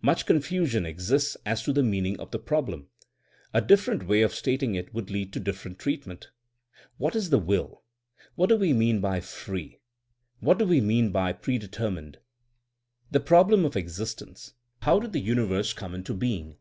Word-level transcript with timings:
Much 0.00 0.26
confusion 0.26 0.86
exists 0.86 1.36
as 1.44 1.64
to 1.64 1.72
the 1.72 1.82
meaning 1.82 2.16
of 2.20 2.30
the 2.30 2.38
problem. 2.38 2.86
A 3.52 3.60
different 3.60 4.06
way 4.06 4.22
of 4.22 4.32
stating 4.32 4.76
it 4.76 4.94
would 4.94 5.10
lead 5.10 5.32
to 5.32 5.40
different 5.40 5.80
treatment. 5.80 6.30
What 6.98 7.16
is 7.16 7.30
the 7.30 7.40
^^will^'t 7.40 7.80
What 8.36 8.48
do 8.48 8.56
we 8.56 8.72
mean 8.72 9.00
by 9.00 9.18
^'free^V? 9.18 9.80
What 10.38 10.58
do 10.60 10.66
we 10.66 10.80
mean 10.80 11.10
by 11.10 11.32
predeter 11.32 11.90
mined'^? 11.92 12.18
The 13.10 13.18
problem 13.18 13.64
of 13.64 13.74
existence. 13.74 14.54
How 14.82 15.00
did 15.00 15.12
the 15.12 15.18
uni 15.20 15.44
verse 15.46 15.72
come 15.72 15.96
into 15.96 16.14
being? 16.14 16.58